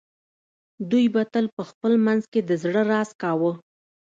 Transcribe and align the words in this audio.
دوی 0.89 1.05
به 1.13 1.21
تل 1.33 1.45
په 1.55 1.63
خپل 1.69 1.93
منځ 2.05 2.23
کې 2.31 2.39
د 2.43 2.51
زړه 2.63 2.81
راز 2.91 3.09
کاوه 3.21 3.51